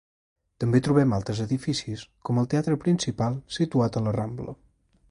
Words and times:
També 0.63 0.79
trobem 0.87 1.13
altres 1.17 1.41
edificis 1.45 2.07
com 2.31 2.43
el 2.45 2.51
Teatre 2.55 2.79
Principal, 2.87 3.39
situat 3.59 4.01
a 4.03 4.07
la 4.09 4.17
Rambla. 4.19 4.61